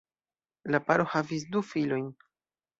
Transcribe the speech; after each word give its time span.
La 0.75 0.79
paro 0.87 1.07
havis 1.13 1.47
du 1.53 1.65
filojn. 1.75 2.11